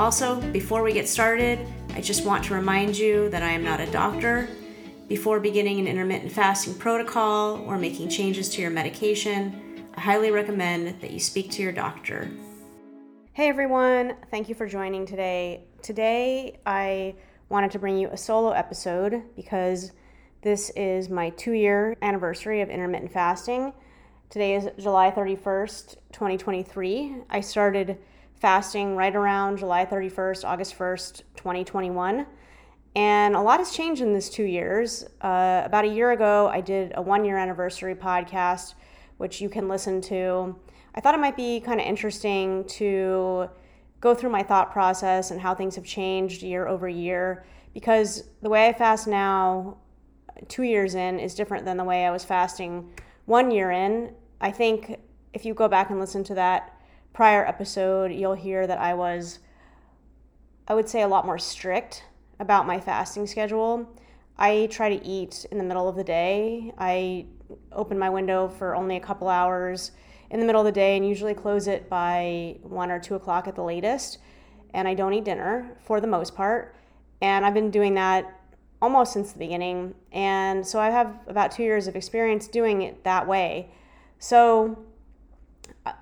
[0.00, 1.56] Also, before we get started,
[1.90, 4.48] I just want to remind you that I am not a doctor.
[5.06, 11.00] Before beginning an intermittent fasting protocol or making changes to your medication, I highly recommend
[11.00, 12.28] that you speak to your doctor.
[13.34, 15.62] Hey everyone, thank you for joining today.
[15.80, 17.14] Today, I
[17.48, 19.92] wanted to bring you a solo episode because
[20.42, 23.72] this is my two year anniversary of intermittent fasting.
[24.28, 27.14] Today is July 31st, 2023.
[27.30, 27.96] I started
[28.40, 32.26] fasting right around July 31st, August 1st, 2021.
[32.96, 35.04] And a lot has changed in this two years.
[35.20, 38.74] Uh, about a year ago, I did a one year anniversary podcast,
[39.16, 40.56] which you can listen to.
[40.94, 43.48] I thought it might be kind of interesting to
[44.00, 48.48] go through my thought process and how things have changed year over year because the
[48.48, 49.78] way I fast now,
[50.48, 52.92] two years in, is different than the way I was fasting
[53.24, 54.14] one year in.
[54.40, 55.00] I think
[55.32, 56.73] if you go back and listen to that
[57.14, 59.38] prior episode, you'll hear that I was,
[60.68, 62.04] I would say, a lot more strict
[62.40, 63.88] about my fasting schedule.
[64.36, 66.74] I try to eat in the middle of the day.
[66.76, 67.26] I
[67.70, 69.92] open my window for only a couple hours
[70.30, 73.46] in the middle of the day and usually close it by one or two o'clock
[73.46, 74.18] at the latest.
[74.74, 76.74] And I don't eat dinner for the most part.
[77.22, 78.40] And I've been doing that
[78.82, 79.94] almost since the beginning.
[80.10, 83.70] And so I have about two years of experience doing it that way.
[84.18, 84.84] So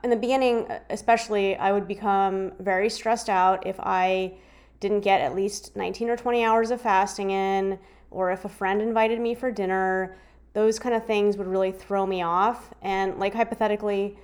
[0.04, 4.34] in the beginning, especially, I would become very stressed out if I
[4.80, 7.78] didn't get at least 19 or 20 hours of fasting in,
[8.10, 10.16] or if a friend invited me for dinner.
[10.54, 12.74] Those kind of things would really throw me off.
[12.82, 14.18] And, like, hypothetically,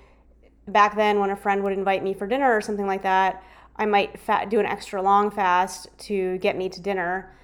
[0.66, 3.42] back then, when a friend would invite me for dinner or something like that,
[3.76, 4.18] I might
[4.50, 7.34] do an extra long fast to get me to dinner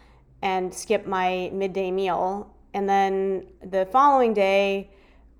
[0.42, 2.54] and skip my midday meal.
[2.74, 4.90] And then the following day,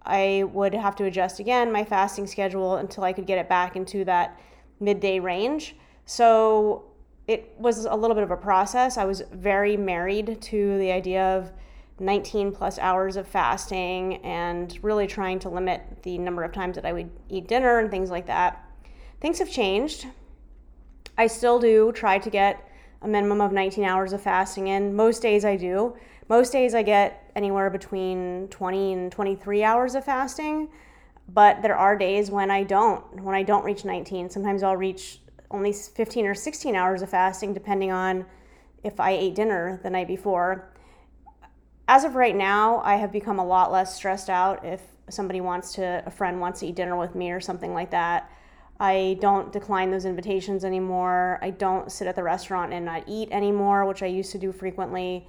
[0.05, 3.77] I would have to adjust again my fasting schedule until I could get it back
[3.77, 4.39] into that
[4.81, 5.77] midday range.
[6.05, 6.85] So
[7.27, 8.99] it was a little bit of a process.
[8.99, 11.53] I was very married to the idea of
[12.01, 16.85] 19 plus hours of fasting and really trying to limit the number of times that
[16.85, 18.63] I would eat dinner and things like that.
[19.21, 20.07] Things have changed.
[21.17, 22.69] I still do try to get
[23.01, 24.95] a minimum of 19 hours of fasting in.
[24.95, 25.97] Most days I do.
[26.29, 30.69] Most days I get anywhere between 20 and 23 hours of fasting,
[31.29, 34.31] but there are days when I don't, when I don't reach 19.
[34.31, 38.27] Sometimes I'll reach only 15 or 16 hours of fasting, depending on
[38.83, 40.71] if I ate dinner the night before.
[41.89, 44.81] As of right now, I have become a lot less stressed out if
[45.11, 48.31] somebody wants to, a friend wants to eat dinner with me or something like that.
[48.81, 51.39] I don't decline those invitations anymore.
[51.43, 54.51] I don't sit at the restaurant and not eat anymore, which I used to do
[54.51, 55.29] frequently.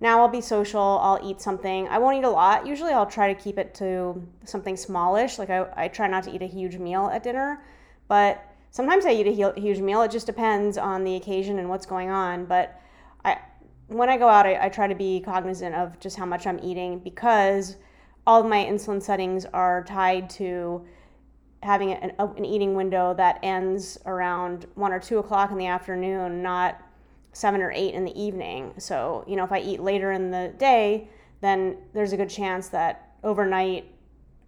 [0.00, 1.86] Now I'll be social, I'll eat something.
[1.88, 2.66] I won't eat a lot.
[2.66, 5.38] Usually I'll try to keep it to something smallish.
[5.38, 7.62] Like I, I try not to eat a huge meal at dinner,
[8.08, 10.00] but sometimes I eat a huge meal.
[10.02, 12.46] It just depends on the occasion and what's going on.
[12.46, 12.80] But
[13.24, 13.38] I,
[13.88, 16.60] when I go out, I, I try to be cognizant of just how much I'm
[16.62, 17.76] eating because
[18.26, 20.86] all of my insulin settings are tied to
[21.62, 26.42] having an, an eating window that ends around one or two o'clock in the afternoon,
[26.42, 26.80] not
[27.32, 28.72] seven or eight in the evening.
[28.78, 31.08] So, you know, if I eat later in the day,
[31.40, 33.92] then there's a good chance that overnight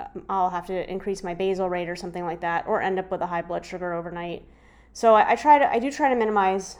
[0.01, 3.11] um, I'll have to increase my basal rate or something like that, or end up
[3.11, 4.45] with a high blood sugar overnight.
[4.93, 6.77] So I, I try to, I do try to minimize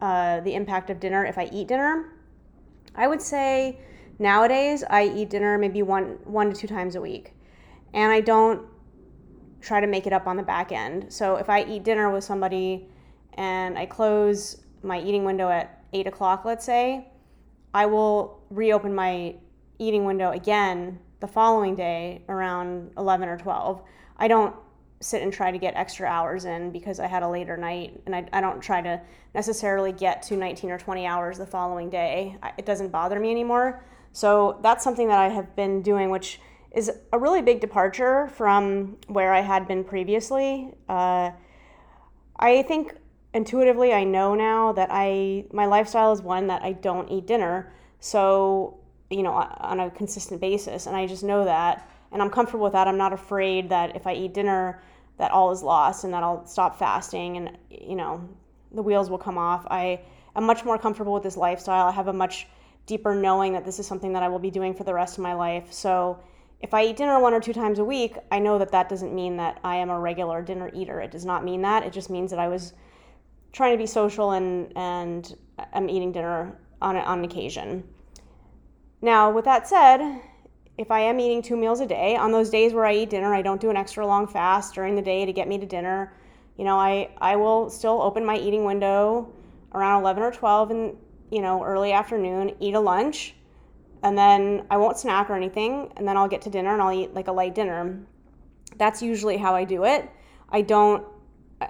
[0.00, 2.12] uh, the impact of dinner if I eat dinner.
[2.94, 3.80] I would say
[4.18, 7.32] nowadays I eat dinner maybe one, one to two times a week,
[7.94, 8.66] and I don't
[9.60, 11.12] try to make it up on the back end.
[11.12, 12.88] So if I eat dinner with somebody
[13.34, 17.08] and I close my eating window at eight o'clock, let's say,
[17.74, 19.34] I will reopen my
[19.78, 23.82] eating window again the following day around 11 or 12.
[24.16, 24.54] I don't
[25.00, 28.14] sit and try to get extra hours in because I had a later night, and
[28.14, 29.00] I, I don't try to
[29.34, 32.36] necessarily get to 19 or 20 hours the following day.
[32.56, 33.84] It doesn't bother me anymore.
[34.12, 36.40] So that's something that I have been doing, which
[36.72, 40.72] is a really big departure from where I had been previously.
[40.88, 41.30] Uh,
[42.38, 42.94] I think
[43.34, 47.72] intuitively I know now that I my lifestyle is one that I don't eat dinner.
[48.00, 48.78] So,
[49.10, 52.72] you know, on a consistent basis and I just know that and I'm comfortable with
[52.72, 52.88] that.
[52.88, 54.82] I'm not afraid that if I eat dinner
[55.18, 58.28] that all is lost and that I'll stop fasting and you know,
[58.72, 59.66] the wheels will come off.
[59.70, 60.00] I
[60.34, 61.86] am much more comfortable with this lifestyle.
[61.86, 62.46] I have a much
[62.86, 65.22] deeper knowing that this is something that I will be doing for the rest of
[65.22, 65.72] my life.
[65.72, 66.18] So
[66.60, 69.14] if I eat dinner one or two times a week, I know that that doesn't
[69.14, 71.00] mean that I am a regular dinner eater.
[71.00, 71.82] It does not mean that.
[71.82, 72.72] It just means that I was
[73.56, 75.34] trying to be social and and
[75.72, 77.82] I'm eating dinner on on occasion.
[79.00, 80.20] Now, with that said,
[80.76, 83.34] if I am eating two meals a day, on those days where I eat dinner,
[83.34, 86.12] I don't do an extra long fast during the day to get me to dinner.
[86.58, 89.32] You know, I I will still open my eating window
[89.72, 90.96] around 11 or 12 in,
[91.30, 93.34] you know, early afternoon, eat a lunch,
[94.02, 96.92] and then I won't snack or anything, and then I'll get to dinner and I'll
[96.92, 97.98] eat like a light dinner.
[98.76, 100.10] That's usually how I do it.
[100.50, 101.06] I don't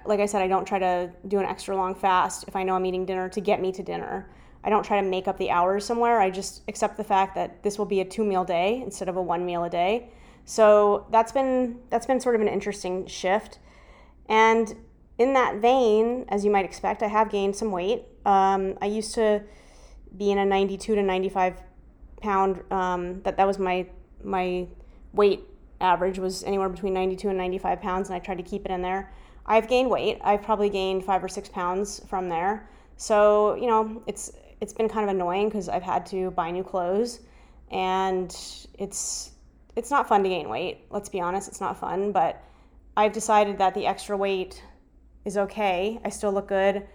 [0.04, 2.74] like I said, I don't try to do an extra long fast if I know
[2.74, 4.28] I'm eating dinner to get me to dinner.
[4.64, 6.20] I don't try to make up the hours somewhere.
[6.20, 9.16] I just accept the fact that this will be a two meal day instead of
[9.16, 10.10] a one meal a day.
[10.44, 13.60] So that's been that's been sort of an interesting shift.
[14.28, 14.74] And
[15.18, 18.04] in that vein, as you might expect, I have gained some weight.
[18.24, 19.42] Um, I used to
[20.16, 21.62] be in a 92 to 95
[22.20, 22.62] pound.
[22.72, 23.86] Um, that that was my
[24.22, 24.66] my
[25.12, 25.44] weight
[25.80, 28.82] average was anywhere between 92 and 95 pounds, and I tried to keep it in
[28.82, 29.12] there.
[29.46, 30.18] I've gained weight.
[30.22, 32.68] I've probably gained five or six pounds from there.
[32.96, 36.64] So you know, it's it's been kind of annoying because I've had to buy new
[36.64, 37.20] clothes,
[37.70, 38.30] and
[38.78, 39.32] it's
[39.76, 40.86] it's not fun to gain weight.
[40.90, 42.12] Let's be honest, it's not fun.
[42.12, 42.42] But
[42.96, 44.62] I've decided that the extra weight
[45.24, 46.00] is okay.
[46.04, 46.86] I still look good.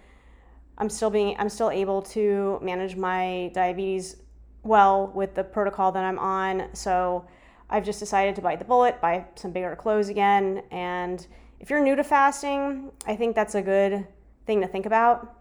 [0.78, 4.18] I'm still being I'm still able to manage my diabetes
[4.64, 6.70] well with the protocol that I'm on.
[6.74, 7.26] So
[7.70, 10.64] I've just decided to bite the bullet, buy some bigger clothes again.
[10.72, 11.26] And
[11.62, 14.08] if you're new to fasting, I think that's a good
[14.46, 15.38] thing to think about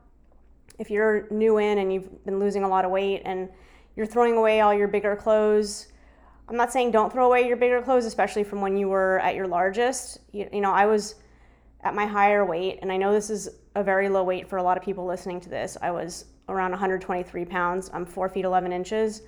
[0.79, 3.49] if you're new in and you've been losing a lot of weight and
[3.97, 5.89] you're throwing away all your bigger clothes,
[6.49, 9.35] I'm not saying don't throw away your bigger clothes, especially from when you were at
[9.35, 10.21] your largest.
[10.33, 11.17] You, you know, I was
[11.83, 14.63] at my higher weight, and I know this is a very low weight for a
[14.63, 15.77] lot of people listening to this.
[15.81, 17.91] I was around 123 pounds.
[17.93, 19.23] I'm four feet 11 inches.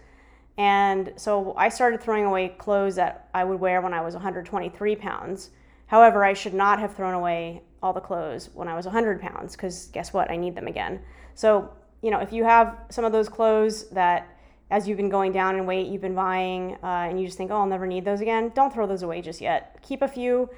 [0.59, 4.97] And so I started throwing away clothes that I would wear when I was 123
[4.97, 5.51] pounds.
[5.93, 9.53] However, I should not have thrown away all the clothes when I was 100 pounds
[9.53, 10.31] because guess what?
[10.31, 11.03] I need them again.
[11.35, 14.27] So, you know, if you have some of those clothes that
[14.71, 17.51] as you've been going down in weight, you've been buying, uh, and you just think,
[17.51, 19.83] oh, I'll never need those again, don't throw those away just yet.
[19.83, 20.49] Keep a few,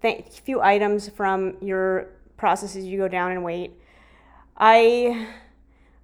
[0.00, 3.72] th- few items from your process as you go down in weight.
[4.56, 5.26] I,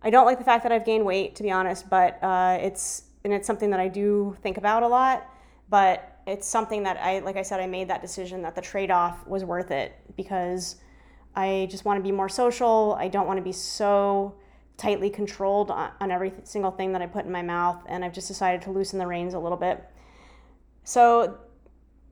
[0.03, 3.05] I don't like the fact that I've gained weight, to be honest, but uh, it's
[3.23, 5.29] and it's something that I do think about a lot.
[5.69, 8.91] But it's something that I, like I said, I made that decision that the trade
[8.91, 10.77] off was worth it because
[11.35, 12.95] I just want to be more social.
[13.01, 14.35] I don't want to be so
[14.77, 17.83] tightly controlled on, on every single thing that I put in my mouth.
[17.89, 19.83] And I've just decided to loosen the reins a little bit.
[20.85, 21.39] So,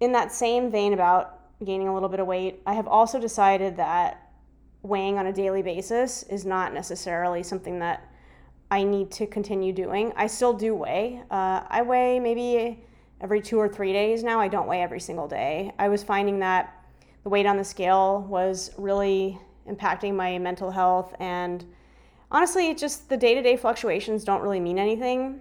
[0.01, 3.77] in that same vein about gaining a little bit of weight, I have also decided
[3.77, 4.31] that
[4.83, 8.11] weighing on a daily basis is not necessarily something that
[8.71, 10.13] I need to continue doing.
[10.17, 11.23] I still do weigh.
[11.31, 12.86] Uh, I weigh maybe
[13.21, 14.41] every two or three days now.
[14.41, 15.73] I don't weigh every single day.
[15.79, 16.73] I was finding that
[17.23, 21.65] the weight on the scale was really impacting my mental health and
[22.31, 25.41] honestly just the day-to-day fluctuations don't really mean anything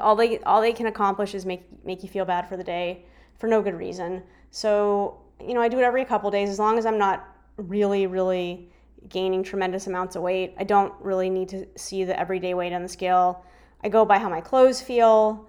[0.00, 3.04] all they all they can accomplish is make make you feel bad for the day
[3.38, 6.78] for no good reason so you know i do it every couple days as long
[6.78, 8.68] as i'm not really really
[9.08, 12.82] gaining tremendous amounts of weight i don't really need to see the everyday weight on
[12.82, 13.44] the scale
[13.82, 15.46] i go by how my clothes feel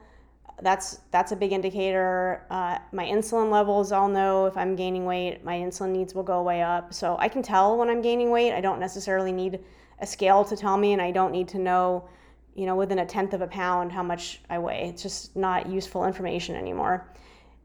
[0.62, 2.46] that's that's a big indicator.
[2.50, 5.44] Uh, my insulin levels, I'll know if I'm gaining weight.
[5.44, 8.54] My insulin needs will go way up, so I can tell when I'm gaining weight.
[8.54, 9.60] I don't necessarily need
[10.00, 12.08] a scale to tell me, and I don't need to know,
[12.54, 14.90] you know, within a tenth of a pound how much I weigh.
[14.90, 17.08] It's just not useful information anymore.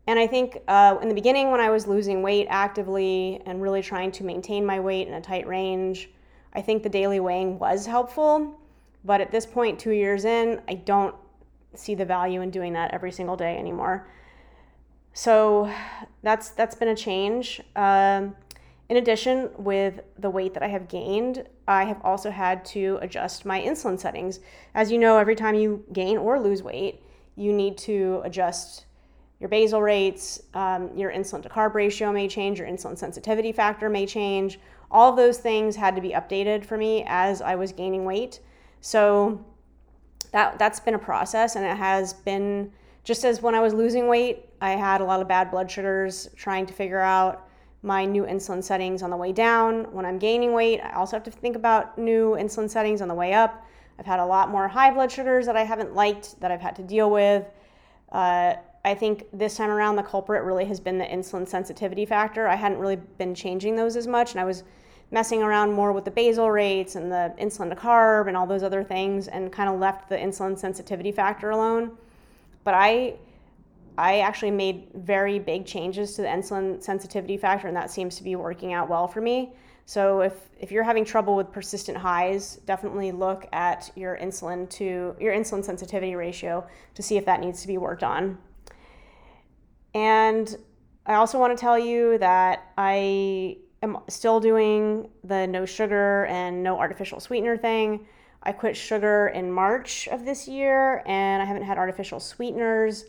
[0.06, 3.82] And I think uh, in the beginning, when I was losing weight actively and really
[3.82, 6.10] trying to maintain my weight in a tight range,
[6.52, 8.58] I think the daily weighing was helpful.
[9.04, 11.14] But at this point, two years in, I don't
[11.74, 14.08] see the value in doing that every single day anymore.
[15.12, 15.72] So
[16.22, 17.60] that's that's been a change.
[17.76, 18.36] Um,
[18.88, 23.44] in addition, with the weight that I have gained, I have also had to adjust
[23.44, 24.40] my insulin settings.
[24.74, 27.02] As you know, every time you gain or lose weight,
[27.36, 28.86] you need to adjust
[29.38, 33.88] your basal rates, um, your insulin to carb ratio may change, your insulin sensitivity factor
[33.88, 34.58] may change.
[34.90, 38.40] All of those things had to be updated for me as I was gaining weight.
[38.80, 39.44] So
[40.32, 42.72] that that's been a process and it has been
[43.04, 46.28] just as when I was losing weight, I had a lot of bad blood sugars
[46.36, 47.48] trying to figure out
[47.82, 49.90] my new insulin settings on the way down.
[49.92, 53.14] When I'm gaining weight, I also have to think about new insulin settings on the
[53.14, 53.64] way up.
[53.98, 56.76] I've had a lot more high blood sugars that I haven't liked that I've had
[56.76, 57.46] to deal with.
[58.12, 62.46] Uh, I think this time around, the culprit really has been the insulin sensitivity factor.
[62.48, 64.64] I hadn't really been changing those as much, and I was
[65.10, 68.62] messing around more with the basal rates and the insulin to carb and all those
[68.62, 71.96] other things and kind of left the insulin sensitivity factor alone.
[72.64, 73.16] But I
[73.98, 78.22] I actually made very big changes to the insulin sensitivity factor and that seems to
[78.22, 79.52] be working out well for me.
[79.84, 85.16] So if if you're having trouble with persistent highs, definitely look at your insulin to
[85.18, 86.64] your insulin sensitivity ratio
[86.94, 88.38] to see if that needs to be worked on.
[89.92, 90.56] And
[91.06, 96.62] I also want to tell you that I am still doing the no sugar and
[96.62, 98.06] no artificial sweetener thing.
[98.42, 103.04] I quit sugar in March of this year and I haven't had artificial sweeteners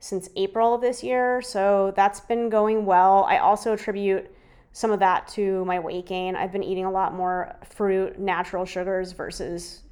[0.00, 1.40] since April of this year.
[1.40, 3.24] So that's been going well.
[3.24, 4.30] I also attribute
[4.72, 6.36] some of that to my weight gain.
[6.36, 9.82] I've been eating a lot more fruit, natural sugars versus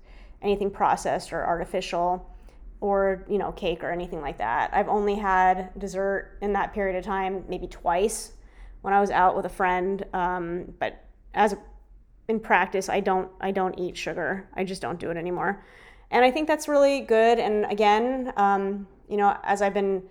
[0.43, 2.29] anything processed or artificial
[2.81, 4.71] or, you know, cake or anything like that.
[4.75, 8.33] I've only had dessert in that period of time maybe twice
[8.83, 10.05] when I was out with a friend.
[10.13, 11.57] Um, but as
[12.29, 14.49] in practice, I don't I don't eat sugar.
[14.55, 15.65] I just don't do it anymore,
[16.11, 17.39] and I think that's really good.
[17.39, 20.03] And again, um, you know, as I've been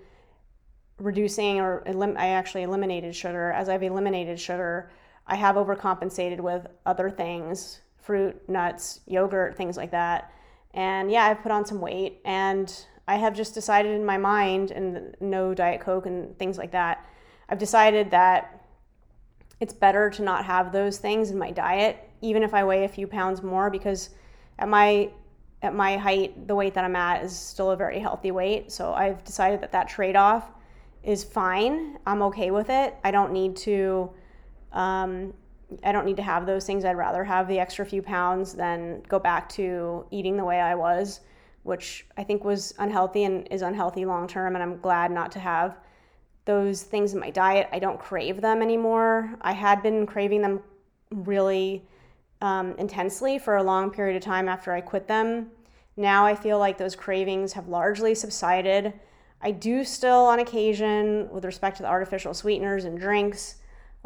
[1.01, 3.51] reducing or elim- I actually eliminated sugar.
[3.51, 4.91] As I've eliminated sugar,
[5.27, 10.31] I have overcompensated with other things, fruit, nuts, yogurt, things like that.
[10.73, 12.73] And yeah, I've put on some weight, and
[13.07, 17.05] I have just decided in my mind, and no diet coke and things like that.
[17.49, 18.60] I've decided that
[19.61, 22.89] it's better to not have those things in my diet, even if I weigh a
[22.89, 24.09] few pounds more, because
[24.59, 25.11] at my
[25.61, 28.71] at my height, the weight that I'm at is still a very healthy weight.
[28.71, 30.49] So I've decided that that trade off
[31.03, 31.99] is fine.
[32.07, 32.95] I'm okay with it.
[33.03, 34.09] I don't need to.
[34.73, 35.33] Um,
[35.83, 36.83] I don't need to have those things.
[36.83, 40.73] I'd rather have the extra few pounds than go back to eating the way I
[40.73, 41.21] was,
[41.63, 44.55] which I think was unhealthy and is unhealthy long term.
[44.55, 45.77] And I'm glad not to have
[46.45, 47.69] those things in my diet.
[47.71, 49.35] I don't crave them anymore.
[49.41, 50.61] I had been craving them
[51.11, 51.85] really
[52.41, 55.51] um, intensely for a long period of time after I quit them.
[55.97, 58.93] Now I feel like those cravings have largely subsided.
[59.41, 63.55] I do still, on occasion, with respect to the artificial sweeteners and drinks,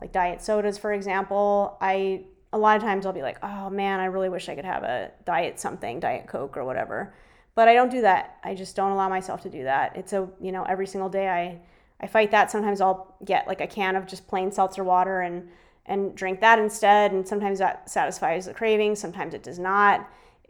[0.01, 3.99] like diet sodas, for example, I a lot of times I'll be like, oh man,
[3.99, 7.13] I really wish I could have a diet something, diet Coke or whatever.
[7.53, 8.37] But I don't do that.
[8.43, 9.95] I just don't allow myself to do that.
[9.95, 11.59] It's a, you know, every single day I
[11.99, 12.51] I fight that.
[12.51, 15.49] Sometimes I'll get like a can of just plain seltzer water and
[15.85, 17.11] and drink that instead.
[17.11, 18.95] And sometimes that satisfies the craving.
[18.95, 20.09] Sometimes it does not.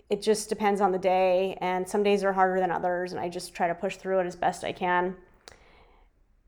[0.09, 1.57] It just depends on the day.
[1.61, 3.11] And some days are harder than others.
[3.11, 5.15] And I just try to push through it as best I can.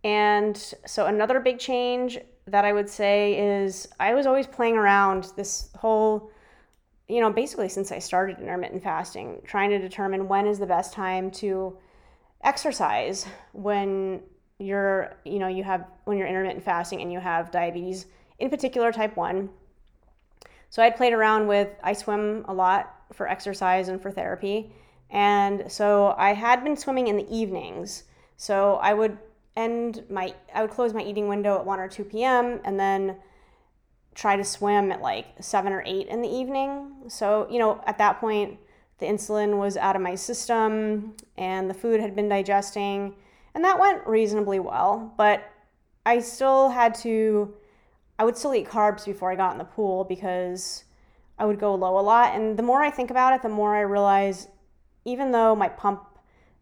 [0.03, 5.31] And so another big change that I would say is I was always playing around
[5.35, 6.31] this whole,
[7.09, 10.93] you know, basically since I started intermittent fasting, trying to determine when is the best
[10.93, 11.77] time to
[12.41, 14.21] exercise when
[14.59, 18.07] you're you know you have when you're intermittent fasting and you have diabetes
[18.39, 19.49] in particular type 1
[20.69, 24.71] so I'd played around with i swim a lot for exercise and for therapy.
[25.09, 28.03] And so i had been swimming in the evenings.
[28.35, 29.17] So i would
[29.55, 33.17] end my i would close my eating window at 1 or 2 p.m and then
[34.13, 36.91] try to swim at like 7 or 8 in the evening.
[37.07, 38.59] So you know at that point
[38.99, 43.13] the insulin was out of my system and the food had been digesting
[43.57, 45.51] and that went reasonably well, but
[46.05, 47.55] I still had to,
[48.19, 50.83] I would still eat carbs before I got in the pool because
[51.39, 52.35] I would go low a lot.
[52.35, 54.47] And the more I think about it, the more I realize
[55.05, 56.03] even though my pump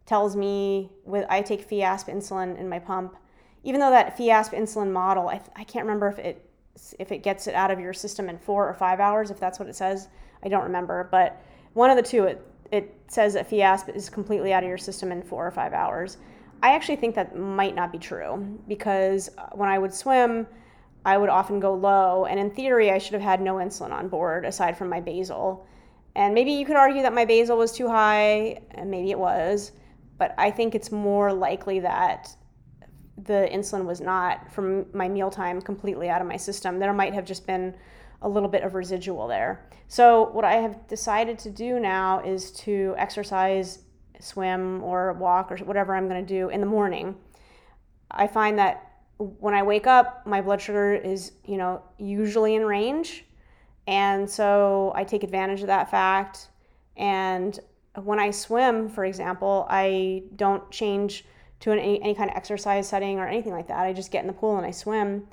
[0.05, 3.17] tells me with I take Fiasp insulin in my pump,
[3.65, 6.49] even though that Fiasp insulin model, I, I can't remember if it
[6.97, 9.59] if it gets it out of your system in four or five hours, if that's
[9.59, 10.07] what it says.
[10.45, 11.41] I don't remember, but
[11.73, 15.11] one of the two, it, it says that Fiasp is completely out of your system
[15.11, 16.15] in four or five hours.
[16.62, 20.47] I actually think that might not be true because uh, when I would swim,
[21.05, 24.07] I would often go low, and in theory, I should have had no insulin on
[24.07, 25.67] board aside from my basal.
[26.15, 29.71] And maybe you could argue that my basal was too high, and maybe it was,
[30.17, 32.35] but I think it's more likely that
[33.24, 36.79] the insulin was not from my mealtime completely out of my system.
[36.79, 37.75] There might have just been
[38.21, 39.69] a little bit of residual there.
[39.88, 43.83] So, what I have decided to do now is to exercise
[44.19, 47.15] swim or walk or whatever I'm going to do in the morning,
[48.12, 52.65] I find that when I wake up, my blood sugar is, you know, usually in
[52.65, 53.25] range.
[53.88, 56.50] And so I take advantage of that fact.
[56.98, 57.57] And
[58.03, 61.25] when I swim, for example, I don't change
[61.62, 63.79] to any, any kind of exercise setting or anything like that.
[63.79, 65.27] I just get in the pool and I swim,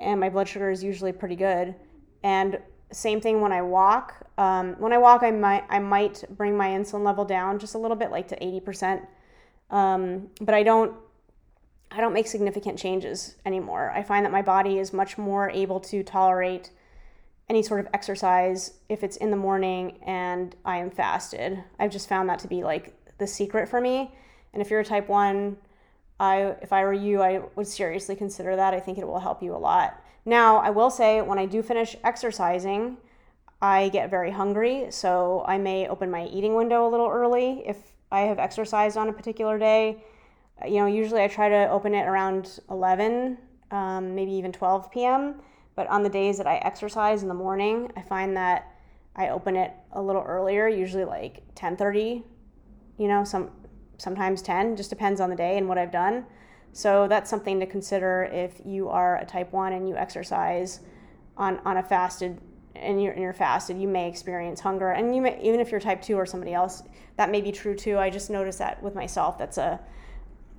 [0.00, 1.74] and my blood sugar is usually pretty good.
[2.22, 2.58] And
[2.92, 4.14] same thing when I walk.
[4.38, 7.78] Um, when I walk, I might I might bring my insulin level down just a
[7.78, 9.02] little bit, like to eighty percent.
[9.70, 10.94] Um, but I don't
[11.90, 13.90] I don't make significant changes anymore.
[13.94, 16.70] I find that my body is much more able to tolerate
[17.48, 21.64] any sort of exercise if it's in the morning and I am fasted.
[21.78, 24.14] I've just found that to be like the secret for me.
[24.52, 25.56] And if you're a type 1,
[26.20, 28.74] I if I were you, I would seriously consider that.
[28.74, 30.02] I think it will help you a lot.
[30.24, 32.98] Now, I will say when I do finish exercising,
[33.62, 37.76] I get very hungry, so I may open my eating window a little early if
[38.10, 40.02] I have exercised on a particular day.
[40.66, 43.38] You know, usually I try to open it around 11,
[43.70, 45.40] um, maybe even 12 p.m.
[45.76, 48.74] But on the days that I exercise in the morning, I find that
[49.14, 52.22] I open it a little earlier, usually like 10:30.
[52.98, 53.50] You know, some
[53.98, 56.24] sometimes 10, just depends on the day and what I've done.
[56.72, 60.80] So that's something to consider if you are a type 1 and you exercise
[61.36, 62.40] on, on a fasted
[62.74, 64.90] and you're, and you're fasted, you may experience hunger.
[64.90, 66.82] And you may, even if you're type 2 or somebody else,
[67.16, 67.98] that may be true too.
[67.98, 69.36] I just noticed that with myself.
[69.36, 69.80] That's a,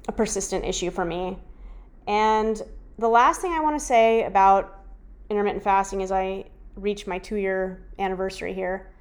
[0.07, 1.37] a persistent issue for me.
[2.07, 2.61] And
[2.97, 4.83] the last thing I want to say about
[5.29, 8.91] intermittent fasting as I reach my two year anniversary here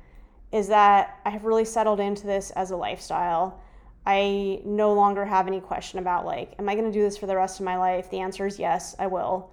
[0.52, 3.61] is that I have really settled into this as a lifestyle.
[4.08, 7.26] I no longer have any question about, like, am I going to do this for
[7.26, 8.08] the rest of my life?
[8.08, 9.50] The answer is yes, I will.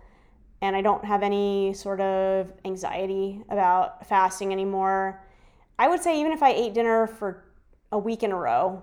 [0.62, 5.22] And I don't have any sort of anxiety about fasting anymore.
[5.78, 7.44] I would say, even if I ate dinner for
[7.92, 8.82] a week in a row,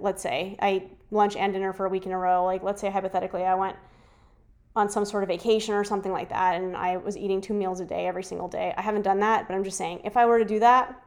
[0.00, 2.90] let's say I lunch and dinner for a week in a row, like, let's say
[2.90, 3.76] hypothetically, I went
[4.76, 7.80] on some sort of vacation or something like that and I was eating two meals
[7.80, 8.74] a day every single day.
[8.76, 11.02] I haven't done that, but I'm just saying, if I were to do that,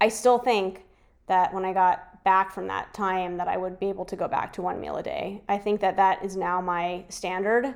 [0.00, 0.84] I still think
[1.26, 4.28] that when I got back from that time that I would be able to go
[4.28, 5.40] back to one meal a day.
[5.48, 7.74] I think that that is now my standard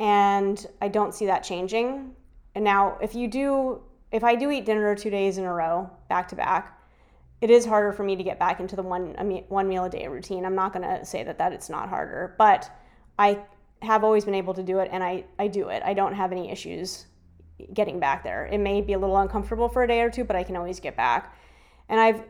[0.00, 2.14] and I don't see that changing.
[2.54, 5.90] And now if you do if I do eat dinner 2 days in a row
[6.08, 6.80] back to back,
[7.42, 9.04] it is harder for me to get back into the one
[9.48, 10.46] one meal a day routine.
[10.46, 12.70] I'm not going to say that that it's not harder, but
[13.18, 13.38] I
[13.82, 15.82] have always been able to do it and I I do it.
[15.84, 17.04] I don't have any issues
[17.74, 18.46] getting back there.
[18.46, 20.80] It may be a little uncomfortable for a day or two, but I can always
[20.80, 21.36] get back.
[21.90, 22.22] And I've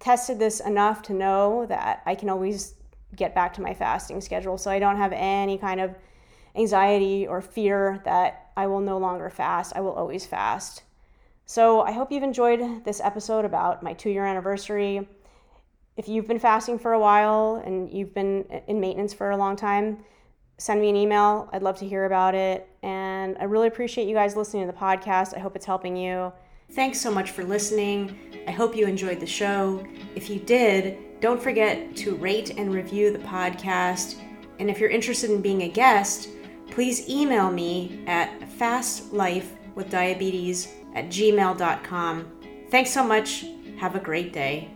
[0.00, 2.74] tested this enough to know that I can always
[3.16, 4.58] get back to my fasting schedule.
[4.58, 5.94] So I don't have any kind of
[6.54, 9.72] anxiety or fear that I will no longer fast.
[9.74, 10.82] I will always fast.
[11.46, 15.08] So I hope you've enjoyed this episode about my two year anniversary.
[15.96, 19.56] If you've been fasting for a while and you've been in maintenance for a long
[19.56, 20.04] time,
[20.58, 21.48] send me an email.
[21.52, 22.68] I'd love to hear about it.
[22.82, 25.34] And I really appreciate you guys listening to the podcast.
[25.34, 26.32] I hope it's helping you.
[26.72, 28.18] Thanks so much for listening.
[28.46, 29.84] I hope you enjoyed the show.
[30.14, 34.16] If you did, don't forget to rate and review the podcast.
[34.58, 36.28] And if you're interested in being a guest,
[36.70, 42.32] please email me at fastlifewithdiabetes at gmail.com.
[42.70, 43.46] Thanks so much.
[43.78, 44.70] Have a great day.